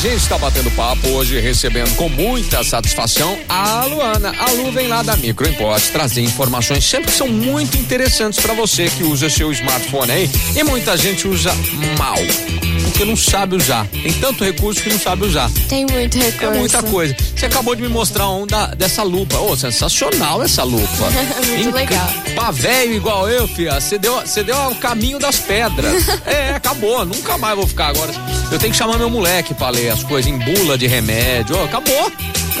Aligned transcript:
gente 0.00 0.16
está 0.16 0.38
batendo 0.38 0.70
papo 0.70 1.06
hoje, 1.08 1.38
recebendo 1.40 1.94
com 1.94 2.08
muita 2.08 2.64
satisfação 2.64 3.38
a 3.46 3.84
Luana. 3.84 4.32
A 4.38 4.50
Lu 4.52 4.72
vem 4.72 4.88
lá 4.88 5.02
da 5.02 5.14
Micro 5.14 5.46
Import 5.46 5.82
trazer 5.92 6.22
informações 6.22 6.82
sempre 6.82 7.10
que 7.10 7.18
são 7.18 7.28
muito 7.28 7.76
interessantes 7.76 8.40
para 8.40 8.54
você 8.54 8.88
que 8.88 9.04
usa 9.04 9.28
seu 9.28 9.52
smartphone 9.52 10.10
aí. 10.10 10.30
E 10.56 10.64
muita 10.64 10.96
gente 10.96 11.28
usa 11.28 11.52
mal, 11.98 12.16
porque 12.90 13.04
não 13.04 13.16
sabe 13.16 13.56
usar. 13.56 13.86
Tem 13.88 14.12
tanto 14.14 14.44
recurso 14.44 14.82
que 14.82 14.90
não 14.90 14.98
sabe 14.98 15.24
usar. 15.24 15.50
Tem 15.68 15.86
muito 15.86 16.18
recurso. 16.18 16.44
É 16.44 16.58
muita 16.58 16.82
coisa. 16.82 17.16
Você 17.34 17.46
acabou 17.46 17.74
de 17.74 17.82
me 17.82 17.88
mostrar 17.88 18.28
um 18.30 18.46
da, 18.46 18.66
dessa 18.68 19.02
lupa. 19.02 19.38
Ô, 19.38 19.52
oh, 19.52 19.56
sensacional 19.56 20.42
essa 20.42 20.62
lupa. 20.62 20.86
muito 21.46 21.68
Inc 21.68 21.74
legal. 21.74 22.08
Pra 22.34 22.50
velho 22.50 22.94
igual 22.94 23.28
eu, 23.28 23.48
filha, 23.48 23.80
você 23.80 23.98
deu, 23.98 24.20
você 24.20 24.42
deu 24.42 24.56
o 24.68 24.74
caminho 24.74 25.18
das 25.18 25.38
pedras. 25.38 26.06
é, 26.26 26.50
acabou. 26.50 27.04
Nunca 27.04 27.38
mais 27.38 27.56
vou 27.56 27.66
ficar 27.66 27.88
agora. 27.88 28.12
Eu 28.50 28.58
tenho 28.58 28.72
que 28.72 28.78
chamar 28.78 28.98
meu 28.98 29.10
moleque 29.10 29.54
pra 29.54 29.70
ler 29.70 29.90
as 29.90 30.02
coisas 30.02 30.30
em 30.30 30.38
bula 30.38 30.76
de 30.76 30.86
remédio. 30.86 31.56
Oh, 31.56 31.64
acabou. 31.64 32.12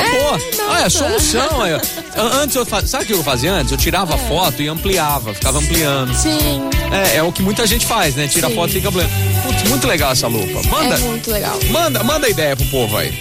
Acabou. 0.00 0.36
É, 0.36 0.40
ah, 0.70 0.82
é 0.86 0.88
solução. 0.88 1.62
Aí. 1.62 1.80
Antes 2.16 2.56
eu 2.56 2.66
fazia. 2.66 2.88
Sabe 2.88 3.04
o 3.04 3.06
que 3.06 3.12
eu 3.14 3.22
fazia 3.22 3.52
antes? 3.52 3.72
Eu 3.72 3.78
tirava 3.78 4.14
é. 4.14 4.18
foto 4.28 4.62
e 4.62 4.68
ampliava, 4.68 5.34
ficava 5.34 5.58
ampliando. 5.58 6.14
Sim. 6.14 6.62
É, 6.92 7.16
é 7.16 7.22
o 7.22 7.32
que 7.32 7.42
muita 7.42 7.66
gente 7.66 7.86
faz, 7.86 8.14
né? 8.14 8.28
Tira 8.28 8.48
Sim. 8.48 8.54
foto 8.54 8.70
e 8.70 8.72
fica 8.74 8.88
ampliando. 8.88 9.10
Putz, 9.42 9.62
muito 9.68 9.86
legal 9.86 10.12
essa 10.12 10.26
lupa. 10.26 10.62
Manda. 10.68 10.94
É 10.94 10.98
muito 10.98 11.30
legal. 11.30 11.58
Manda, 11.70 12.02
manda 12.02 12.28
ideia 12.28 12.56
pro 12.56 12.66
povo 12.66 12.96
aí. 12.96 13.12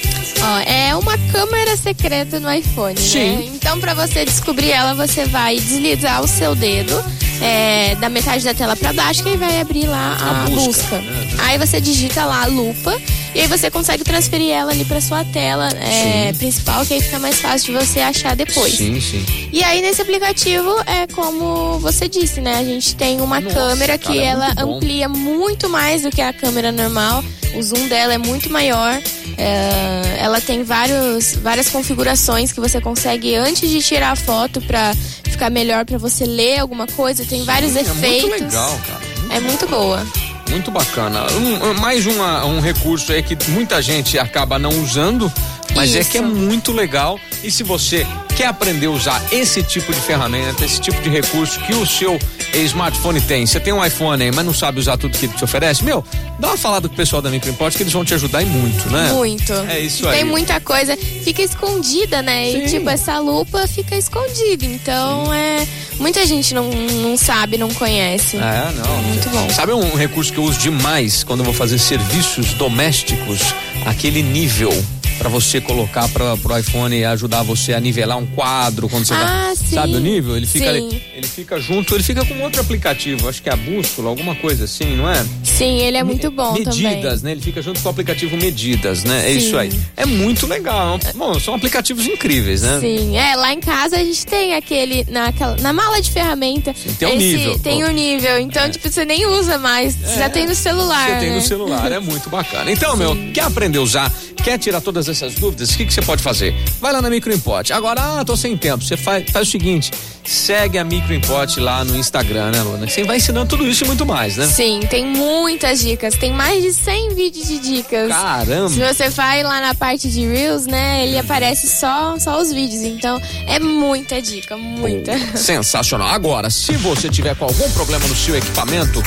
Ó, 0.42 0.60
é 0.60 0.96
uma 0.96 1.18
câmera 1.32 1.76
secreta 1.78 2.40
no 2.40 2.52
iPhone, 2.52 3.00
Sim. 3.00 3.38
né? 3.38 3.44
Então, 3.54 3.80
para 3.80 3.94
você 3.94 4.26
descobrir 4.26 4.72
ela, 4.72 4.94
você 4.94 5.26
vai 5.26 5.56
deslizar 5.56 6.22
o 6.22 6.28
seu 6.28 6.54
dedo 6.56 7.04
é, 7.42 7.96
da 7.96 8.10
metade 8.10 8.44
da 8.44 8.54
tela 8.54 8.76
para 8.76 8.94
baixo 8.94 9.24
que 9.24 9.36
vai 9.38 9.60
abrir 9.60 9.88
lá 9.88 10.18
a, 10.20 10.44
a 10.44 10.50
busca. 10.50 10.66
busca. 10.66 10.98
Né? 11.00 11.28
Aí 11.40 11.58
você 11.58 11.82
digita 11.82 12.26
lá 12.26 12.44
a 12.44 12.46
lupa 12.48 13.00
e 13.36 13.42
aí 13.42 13.48
você 13.48 13.70
consegue 13.70 14.02
transferir 14.06 14.52
ela 14.52 14.72
ali 14.72 14.86
para 14.86 15.02
sua 15.02 15.26
tela 15.26 15.68
é, 15.68 16.32
principal, 16.32 16.86
que 16.86 16.94
aí 16.94 17.02
fica 17.02 17.20
mais 17.20 17.42
fácil 17.42 17.74
de 17.78 17.86
você 17.86 18.00
achar 18.00 18.34
depois. 18.34 18.74
Sim, 18.74 19.02
sim. 19.02 19.26
E 19.52 19.62
aí 19.62 19.82
nesse 19.82 20.02
aplicativo 20.02 20.74
é 20.86 21.06
como 21.08 21.78
você 21.80 22.08
disse, 22.08 22.40
né? 22.40 22.56
A 22.56 22.64
gente 22.64 22.96
tem 22.96 23.20
uma 23.20 23.42
Nossa, 23.42 23.54
câmera 23.54 23.98
que 23.98 24.18
é 24.18 24.28
ela 24.28 24.54
amplia 24.58 25.10
muito 25.10 25.68
mais 25.70 26.04
do 26.04 26.12
que 26.12 26.22
a 26.22 26.32
câmera 26.32 26.72
normal. 26.72 27.22
O 27.56 27.62
zoom 27.62 27.90
dela 27.90 28.14
é 28.14 28.18
muito 28.18 28.50
maior. 28.50 29.02
É, 29.38 30.18
ela 30.20 30.40
tem 30.40 30.64
vários, 30.64 31.36
várias 31.36 31.68
configurações 31.68 32.54
que 32.54 32.62
você 32.62 32.80
consegue 32.80 33.36
antes 33.36 33.70
de 33.70 33.82
tirar 33.82 34.12
a 34.12 34.16
foto 34.16 34.62
para 34.62 34.94
ficar 35.26 35.50
melhor 35.50 35.84
para 35.84 35.98
você 35.98 36.24
ler 36.26 36.60
alguma 36.60 36.88
coisa. 36.88 37.26
Tem 37.26 37.44
vários 37.44 37.74
Sim, 37.74 37.80
efeitos. 37.80 38.04
É 38.04 38.28
muito 38.30 38.44
legal, 38.46 38.80
cara. 38.88 39.00
Muito 39.20 39.34
é 39.34 39.40
muito 39.42 39.68
boa. 39.68 40.25
Muito 40.50 40.72
bacana. 40.72 41.26
Um, 41.34 41.74
mais 41.80 42.06
uma, 42.06 42.46
um 42.46 42.60
recurso 42.60 43.12
aí 43.12 43.22
que 43.22 43.38
muita 43.50 43.82
gente 43.82 44.18
acaba 44.18 44.58
não 44.58 44.70
usando, 44.82 45.32
mas 45.76 45.92
Isso. 45.92 46.00
é 46.00 46.04
que 46.04 46.18
é 46.18 46.22
muito 46.22 46.72
legal. 46.72 47.20
E 47.44 47.52
se 47.52 47.64
você 47.64 48.06
quer 48.36 48.48
aprender 48.48 48.88
a 48.88 48.92
usar 48.92 49.24
esse 49.32 49.64
tipo 49.64 49.94
de 49.94 50.00
ferramenta, 50.02 50.66
esse 50.66 50.80
tipo 50.80 51.02
de 51.02 51.10
recurso 51.10 51.60
que 51.62 51.74
o 51.74 51.86
seu 51.86 52.20
smartphone 52.54 53.22
tem, 53.22 53.46
você 53.46 53.60
tem 53.60 53.74
um 53.74 53.84
iPhone 53.84 54.22
aí, 54.24 54.32
mas 54.32 54.46
não 54.46 54.54
sabe 54.54 54.80
usar 54.80 54.98
tudo 54.98 55.18
que 55.18 55.26
ele 55.26 55.34
te 55.34 55.44
oferece, 55.44 55.84
meu, 55.84 56.04
dá 56.40 56.50
uma 56.50 56.58
falada 56.58 56.88
com 56.88 56.94
o 56.94 56.98
pessoal 56.98 57.22
da 57.22 57.30
Microimport 57.30 57.76
que 57.76 57.84
eles 57.84 57.94
vão 57.94 58.04
te 58.04 58.14
ajudar 58.14 58.42
e 58.42 58.46
muito, 58.46 58.90
né? 58.90 59.12
Muito. 59.14 59.54
É 59.70 59.80
isso 59.80 60.08
aí. 60.08 60.18
Tem 60.18 60.24
muita 60.26 60.60
coisa, 60.60 60.98
fica 60.98 61.42
escondida, 61.42 62.22
né? 62.22 62.52
Sim. 62.52 62.58
E 62.58 62.70
tipo, 62.70 62.90
essa 62.90 63.20
lupa 63.20 63.68
fica 63.68 63.96
escondida. 63.96 64.66
Então 64.66 65.26
Sim. 65.26 65.34
é. 65.34 65.68
Muita 66.00 66.26
gente 66.26 66.54
não, 66.54 66.70
não 66.70 67.18
sabe, 67.18 67.58
não 67.58 67.74
conhece. 67.74 68.38
É, 68.38 68.72
não. 68.76 69.04
Muito 69.04 69.30
bom. 69.30 69.50
Sabe 69.50 69.72
um 69.72 69.96
recurso 69.96 70.32
que 70.32 70.38
eu 70.38 70.44
uso 70.44 70.60
demais 70.60 71.24
quando 71.24 71.40
eu 71.40 71.46
vou 71.46 71.54
fazer 71.54 71.80
serviços 71.80 72.54
domésticos? 72.54 73.40
Aquele 73.86 74.22
nível 74.22 74.72
para 75.18 75.30
você 75.30 75.62
colocar 75.62 76.08
para 76.10 76.34
o 76.34 76.58
iPhone 76.58 77.04
ajudar 77.06 77.44
você 77.44 77.74
a 77.74 77.80
nivelar 77.80 78.18
um 78.18 78.26
quadro 78.26 78.90
quando 78.90 79.06
você 79.06 79.14
ah, 79.14 79.18
tá, 79.50 79.56
sim. 79.56 79.76
sabe 79.76 79.96
o 79.96 80.00
nível? 80.00 80.36
Ele 80.36 80.46
fica 80.46 80.70
ali, 80.70 81.02
ele 81.16 81.28
fica 81.28 81.60
junto, 81.60 81.96
ele 81.96 82.04
fica 82.04 82.26
com 82.26 82.40
outro 82.42 82.62
aplicativo, 82.62 83.28
acho 83.30 83.42
que 83.42 83.50
é 83.50 83.54
a 83.54 83.56
bússola, 83.56 84.10
alguma 84.10 84.36
coisa 84.36 84.66
assim, 84.66 84.96
não 84.96 85.10
é? 85.10 85.26
Sim, 85.44 85.80
ele 85.80 85.98
é 85.98 86.04
muito 86.04 86.30
bom 86.30 86.54
Medidas, 86.54 86.76
também. 86.76 87.20
né? 87.24 87.32
Ele 87.32 87.42
fica 87.42 87.62
junto 87.62 87.80
com 87.82 87.88
o 87.88 87.92
aplicativo 87.92 88.36
Medidas, 88.38 89.04
né? 89.04 89.30
É 89.30 89.32
isso 89.32 89.58
aí. 89.58 89.72
É 89.96 90.06
muito 90.06 90.46
legal. 90.48 91.00
Bom, 91.16 91.40
são 91.40 91.54
aplicativos 91.56 92.06
incríveis, 92.06 92.62
né? 92.62 92.80
Sim, 92.80 93.16
é, 93.18 93.36
lá 93.36 93.54
em 93.54 93.60
casa 93.60 93.96
a 93.96 94.04
gente 94.04 94.26
tem 94.26 94.54
aquele 94.54 95.06
naquela 95.10 95.56
na 95.58 95.72
mala 95.72 96.02
de 96.02 96.12
ferramenta. 96.12 96.74
Sim, 96.74 96.94
tem 96.94 97.08
um 97.08 97.18
nível. 97.18 97.60
Tem 97.60 97.84
o 97.84 97.88
um 97.88 97.92
nível, 97.92 98.40
então 98.40 98.64
é. 98.64 98.70
tipo 98.70 98.90
você 98.90 99.06
nem 99.06 99.26
usa 99.26 99.58
mais, 99.58 99.96
é. 100.04 100.20
já 100.20 100.30
tem 100.30 100.46
no 100.46 100.56
celular. 100.56 101.10
Você 101.10 101.20
tem 101.20 101.30
né? 101.30 101.36
no 101.36 101.42
celular, 101.42 101.92
é 101.92 102.00
muito 102.00 102.30
bacana. 102.30 102.72
Então, 102.72 102.92
Sim. 102.98 102.98
meu, 102.98 103.34
quer 103.34 103.44
aprender 103.44 103.78
a 103.78 103.82
usar 103.82 104.12
Quer 104.46 104.60
tirar 104.60 104.80
todas 104.80 105.05
essas 105.08 105.36
dúvidas? 105.36 105.72
O 105.72 105.78
que, 105.78 105.86
que 105.86 105.94
você 105.94 106.02
pode 106.02 106.22
fazer? 106.22 106.54
Vai 106.80 106.92
lá 106.92 107.02
na 107.02 107.10
Microimport. 107.10 107.72
Agora, 107.72 108.20
ah, 108.20 108.26
tô 108.26 108.36
sem 108.36 108.58
tempo. 108.58 108.84
Você 108.84 108.98
faz, 108.98 109.30
faz 109.30 109.48
o 109.48 109.52
seguinte: 109.52 109.92
segue 110.26 110.78
a 110.78 110.84
Microimport 110.84 111.58
lá 111.58 111.84
no 111.84 111.96
Instagram, 111.96 112.52
né, 112.52 112.62
Luna? 112.62 112.88
Você 112.88 113.04
vai 113.04 113.18
ensinando 113.18 113.48
tudo 113.48 113.68
isso 113.68 113.84
e 113.84 113.88
muito 113.88 114.06
mais, 114.06 114.38
né? 114.38 114.48
Sim, 114.48 114.82
tem 114.90 115.06
muitas 115.06 115.80
dicas. 115.80 116.16
Tem 116.16 116.34
mais 116.34 116.64
de 116.64 116.74
100 116.74 117.16
vídeos 117.16 117.48
de 117.48 117.60
dicas. 117.60 118.10
Caramba! 118.10 118.70
Se 118.70 118.80
você 118.80 119.10
vai 119.10 119.44
lá 119.44 119.62
na 119.62 119.76
parte 119.76 120.10
de 120.10 120.26
Reels, 120.26 120.66
né, 120.66 121.04
ele 121.04 121.18
aparece 121.18 121.68
só, 121.68 122.18
só 122.20 122.40
os 122.42 122.52
vídeos. 122.52 122.82
Então, 122.84 123.22
é 123.48 123.60
muita 123.60 124.22
dica, 124.22 124.58
muita. 124.58 125.12
Oh, 125.34 125.38
sensacional. 125.38 126.08
Agora, 126.08 126.50
se 126.50 126.74
você 126.74 127.10
tiver 127.10 127.36
com 127.36 127.46
algum 127.46 127.70
problema 127.72 128.08
no 128.08 128.16
seu 128.16 128.36
equipamento, 128.36 129.04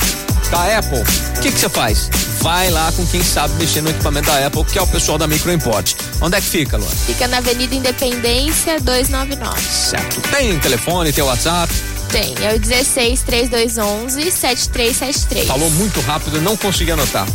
da 0.49 0.79
Apple, 0.79 0.99
o 0.99 1.41
que, 1.41 1.51
que 1.51 1.59
você 1.59 1.69
faz? 1.69 2.09
Vai 2.41 2.69
lá 2.69 2.91
com 2.93 3.05
quem 3.05 3.21
sabe 3.21 3.53
mexer 3.55 3.81
no 3.81 3.89
equipamento 3.89 4.27
da 4.27 4.47
Apple, 4.47 4.63
que 4.63 4.79
é 4.79 4.81
o 4.81 4.87
pessoal 4.87 5.17
da 5.17 5.27
Microimport. 5.27 5.93
Onde 6.21 6.37
é 6.37 6.41
que 6.41 6.47
fica, 6.47 6.77
Luan? 6.77 6.89
Fica 6.89 7.27
na 7.27 7.37
Avenida 7.37 7.75
Independência 7.75 8.79
299. 8.79 9.61
Certo. 9.61 10.21
Tem 10.31 10.57
telefone, 10.59 11.08
tem 11.13 11.23
WhatsApp? 11.23 11.98
Tem, 12.11 12.33
é 12.41 12.55
o 12.55 12.59
16 12.59 13.21
3211 13.21 14.31
7373. 14.31 15.47
Falou 15.47 15.69
muito 15.71 15.99
rápido, 16.01 16.41
não 16.41 16.57
consegui 16.57 16.91
anotar. 16.91 17.27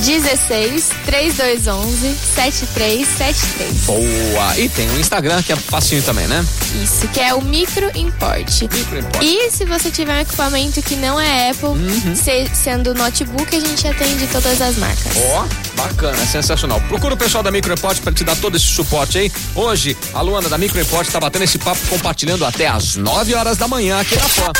16 0.00 0.90
3211 1.06 2.14
7373. 2.34 3.72
Boa! 3.84 4.58
E 4.58 4.68
tem 4.68 4.90
o 4.90 4.98
Instagram 4.98 5.42
que 5.42 5.52
é 5.52 5.56
facinho 5.56 6.02
também, 6.02 6.26
né? 6.26 6.44
Isso, 6.82 7.06
que 7.08 7.20
é 7.20 7.32
o 7.34 7.40
Micro 7.40 7.88
Import. 7.94 8.62
Micro 8.62 8.98
Import. 8.98 9.22
E 9.22 9.50
se 9.50 9.64
você 9.64 9.90
tiver 9.90 10.16
um 10.16 10.20
equipamento 10.20 10.82
que 10.82 10.96
não 10.96 11.20
é 11.20 11.50
Apple, 11.50 11.68
uhum. 11.68 12.16
se, 12.16 12.50
sendo 12.52 12.94
notebook, 12.94 13.54
a 13.54 13.60
gente 13.60 13.86
atende 13.86 14.26
todas 14.26 14.60
as 14.60 14.76
marcas. 14.76 15.12
Ó, 15.16 15.44
oh, 15.44 15.76
bacana, 15.76 16.26
sensacional. 16.26 16.80
Procura 16.88 17.14
o 17.14 17.16
pessoal 17.16 17.44
da 17.44 17.50
Micro 17.50 17.72
Import 17.72 18.00
para 18.00 18.12
te 18.12 18.24
dar 18.24 18.36
todo 18.36 18.56
esse 18.56 18.66
suporte 18.66 19.18
aí. 19.18 19.32
Hoje, 19.54 19.96
a 20.12 20.20
Luana 20.20 20.48
da 20.48 20.58
Micro 20.58 20.80
Import 20.80 21.06
está 21.06 21.20
batendo 21.20 21.44
esse 21.44 21.58
papo, 21.58 21.80
compartilhando 21.88 22.44
até 22.44 22.66
às 22.66 22.96
9 22.96 23.34
horas 23.34 23.56
da 23.56 23.68
manhã 23.68 24.00
aqui 24.00 24.15
na 24.16 24.28
PAN. 24.28 24.52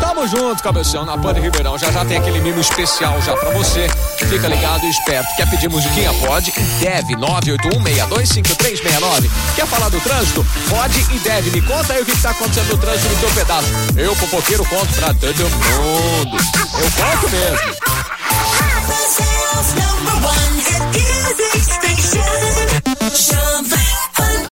Tamo 0.00 0.26
junto, 0.28 0.62
cabeção, 0.62 1.04
na 1.04 1.18
PAN 1.18 1.34
de 1.34 1.40
Ribeirão. 1.40 1.76
Já 1.76 1.90
já 1.90 2.04
tem 2.04 2.18
aquele 2.18 2.40
mimo 2.40 2.60
especial 2.60 3.20
já 3.22 3.34
para 3.36 3.50
você. 3.50 3.88
Fica 4.18 4.46
ligado 4.48 4.84
e 4.84 4.90
esperto. 4.90 5.34
Quer 5.36 5.50
pedir 5.50 5.68
musiquinha? 5.68 6.12
Pode 6.14 6.52
e 6.56 6.62
deve. 6.80 7.16
981-625369. 7.16 9.28
Quer 9.56 9.66
falar 9.66 9.88
do 9.88 9.98
trânsito? 10.00 10.46
Pode 10.68 11.00
e 11.14 11.18
deve. 11.18 11.50
Me 11.50 11.60
conta 11.60 11.92
aí 11.92 12.02
o 12.02 12.04
que 12.04 12.12
está 12.12 12.30
acontecendo 12.30 12.68
no 12.68 12.78
trânsito 12.78 13.08
no 13.08 13.16
teu 13.20 13.30
pedaço. 13.30 13.66
Eu, 13.96 14.14
popoqueiro, 14.16 14.64
conto 14.66 14.94
pra 14.94 15.12
todo 15.14 15.24
mundo. 15.24 16.36
Eu 16.78 16.90
conto 16.92 17.28
mesmo. 17.30 17.93